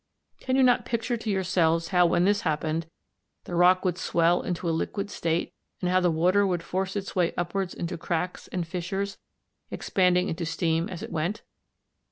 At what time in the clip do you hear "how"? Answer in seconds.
1.89-2.07, 5.91-5.99